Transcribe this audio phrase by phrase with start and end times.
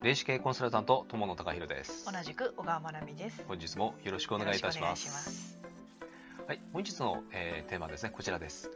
[0.00, 2.06] 霊視系コンサルタント友野隆弘です。
[2.06, 3.44] 同じく小川真奈美です。
[3.48, 5.58] 本日もよろしくお願いいたします。
[6.46, 8.10] はい本日の、えーテーマですね。
[8.10, 8.70] こちらです。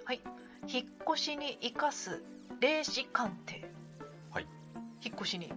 [0.67, 2.25] 引っ越しに生かす
[2.59, 3.71] 霊視鑑定。
[4.33, 4.49] はい。
[5.01, 5.53] 引っ越しに。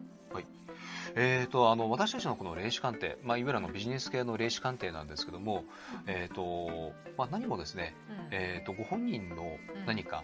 [1.16, 5.64] えー、とあの私たちのこの霊視鑑定、まあ、いわゆるあのビジネス系の霊視鑑定なんですけども、
[6.08, 8.28] えーとまあ、何もですね、うん。
[8.32, 9.58] えー、とご本人の
[9.88, 10.24] 何か、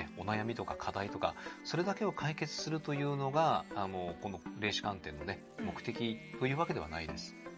[0.00, 5.66] ね、お悩みとか課題とかそれだけを解決するというのがあのこの霊視鑑定の、ね、うん。
[5.66, 7.34] 目的というわけではないです。
[7.34, 7.50] うん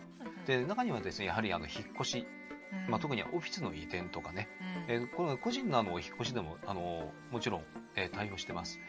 [0.47, 2.27] で中にはですねやはりあの引っ越し、
[2.73, 2.91] うん。
[2.91, 4.49] まあ、特にはオフィスの移転とかね、
[4.89, 4.95] うん。
[4.95, 8.81] えーこの個人のあの引っ越しでもあのもちろん、えー対応してます。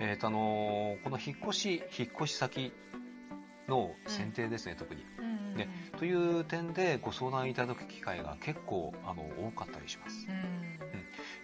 [0.00, 0.06] うん。
[0.06, 2.72] えーとあのーこの引っ越し引っ越し先
[3.68, 5.04] の選定ですね、特に。
[5.18, 5.68] うんね
[5.98, 10.26] という点でご相談いただく機会が結構あの多かったりします。
[10.28, 10.70] うん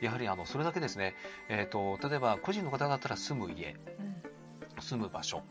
[0.01, 1.15] やはりあのそれだけですね、
[1.49, 4.83] えー、と例えば個人の方だったら住む家うん。
[4.83, 5.43] 住む場所。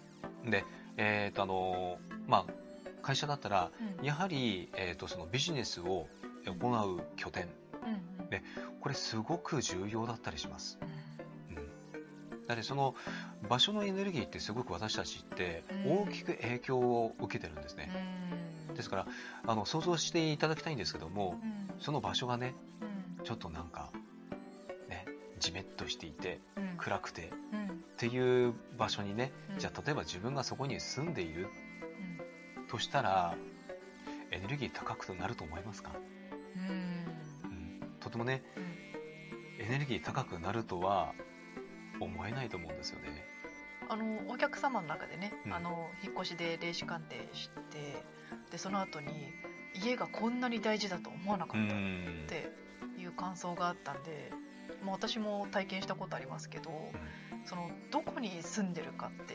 [0.46, 0.64] で、
[0.98, 2.54] えーとあのーまあ、
[3.02, 4.06] 会社だったらうん。
[4.06, 6.08] やはり、えー、とそのビジネスを
[6.46, 7.44] 行う拠点。
[7.44, 8.44] うんね
[8.82, 10.80] これすごく重要だったりします。
[12.48, 12.94] だってその
[13.50, 16.04] 場所のエネルギーってすごく私たちってうん。
[16.04, 17.90] 大きく影響を受けてるんですね。
[18.70, 18.76] うん。
[18.76, 19.08] ですから
[19.48, 21.82] あの想像していただきたいんですけどもうん。
[21.82, 22.54] その場所がね
[23.20, 23.26] うん。
[23.26, 24.05] ちょっとなんかね
[25.46, 26.78] じめっとしていてうん。
[26.78, 27.32] 暗くて。
[27.54, 27.66] うん。
[27.66, 29.60] っていう場所にねうん。
[29.60, 31.48] じゃあ例えば自分がそこに住んでいる
[32.70, 33.36] としたら
[34.32, 35.92] エネルギー高くなると思いますか、
[36.56, 37.82] うん。
[37.82, 39.66] うん、とてもねうん。
[39.66, 41.14] エネルギー高くなるとは
[42.02, 43.24] 思えないと思うんですよね。
[43.88, 45.54] あのお客様の中でね、うん。
[45.54, 48.04] あの引っ越しで霊視鑑定して
[48.52, 49.32] でその後に
[49.76, 52.52] 家がこんなに大事だと思わなかうったっんて
[53.00, 54.32] いう感想があったんで、
[54.86, 56.72] まあ、私も体験したことありますけど、
[57.46, 59.34] そのどこに住んでるかって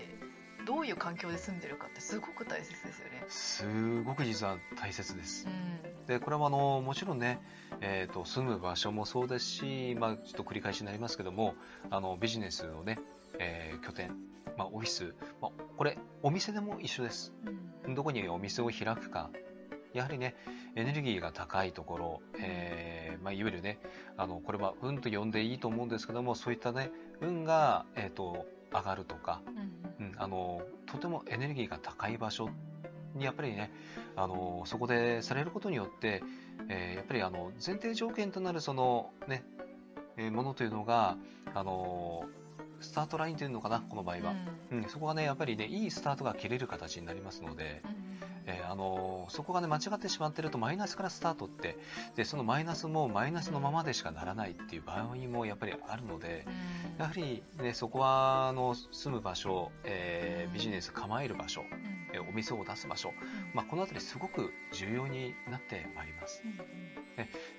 [0.67, 3.25] どういう環境で住んでるかってすごく大切ですよね。
[3.29, 5.47] すごく実は大切です。
[5.47, 7.41] うんでこれはあのもちろんね、
[7.81, 11.55] えー、と住む場所もそうですし、まあ、ちょっと繰り返しになりますけども
[11.89, 12.99] あのビジネスのね、
[13.39, 14.17] えー拠点、
[14.57, 17.33] まあ、オフィス、まあ、これお店でも一緒です
[17.85, 19.31] うんどこにお店を開くか
[19.95, 20.35] やはりね
[20.75, 23.79] エネルギーが高いところ、えーまあ、いわゆるね
[24.17, 30.07] あのこれは運と呼んでいいと思うんですけどもそういったね運が、えー、と上がるとか、うん。
[30.07, 32.49] うん、あのとてもエネルギーが高い場所
[33.15, 33.71] にやっぱりね
[34.17, 36.23] あのそこでされることによって、
[36.69, 39.45] えーやっぱりあの前提条件となるそのね、
[40.17, 41.17] えーものというのが
[41.55, 42.25] あの
[42.81, 44.35] スタートラインというのかなこの場合は、
[44.73, 44.85] うん。
[44.89, 47.83] そこがねやっぱりねいいスタートが切れる形になりますので、
[48.47, 51.77] えーあのそこがね間違ってしまってるとマイナスからスタートって
[52.17, 56.99] でそのマイナスもマイナスのままでしかならないっていう場合もやっぱりあるので、うん。
[56.99, 61.67] やはり、ね、そこはあの住む場所、えービジネス構える場所、うん。
[62.13, 63.13] えーお店を出す場所、
[63.55, 66.43] まあ、この辺りすごく重要になってまいります。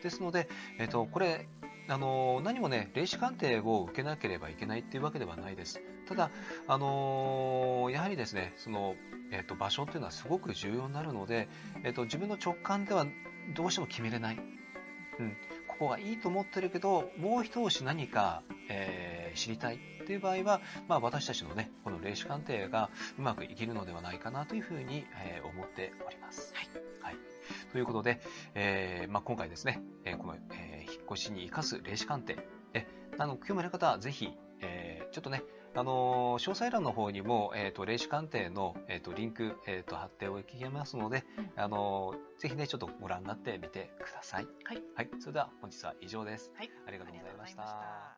[0.02, 0.48] ですので、
[0.80, 1.48] えー、とこれ
[1.88, 5.82] あの何もね霊視鑑定を受けなければいけないっていうわけではないです。
[6.08, 6.32] ただ、
[6.68, 8.96] あのやはりですねその、
[9.32, 11.48] えー、と場所っていうのはすごく重要になるので、
[11.84, 13.06] えー、と自分の直感では
[13.56, 14.38] どうしても決めれない、
[15.20, 15.38] うん、
[15.68, 20.60] ここがいいと思ってるけどもう一押し何か、えー知りたいっていう場合は、
[20.90, 26.54] まあ、私たちのねこの霊視鑑定がうまくいけるのではないかなというふうに、えー思っております。
[26.54, 26.68] はい
[27.02, 27.16] はい、
[27.72, 28.20] ということで、
[28.54, 30.61] えーまあ、今回ですね、えーこの、え
[31.32, 32.38] に生かす霊視鑑定。
[32.74, 34.30] えあの興味ある方はぜひ、
[34.62, 35.44] えーちょっとね
[35.76, 41.62] あのー詳細欄の方にも、えー、と霊視鑑定の、えー、とリンク、えー、と貼っておきますので、うん。
[41.62, 44.48] あのーぜひねちょっとご覧になってみてください。
[44.64, 46.52] はい、はい、それでは本日は以上です。
[46.56, 48.18] はい、ありがとうございました